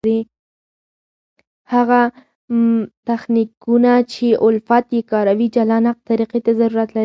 [1.73, 2.01] هغه
[3.09, 6.99] تخنیکونه، چي الفت ئې کاروي جلا نقد طریقي ته ضرورت لري.